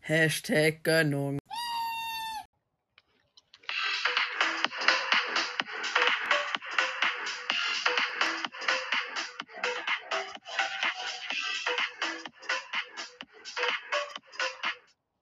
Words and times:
Hashtag 0.00 0.82
Gönnung. 0.82 1.39